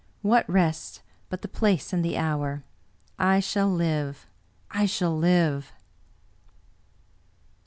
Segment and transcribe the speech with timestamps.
[0.23, 2.63] What rests, but the place and the hour?—
[3.33, 4.25] I shall live,
[4.71, 5.73] I shall live!"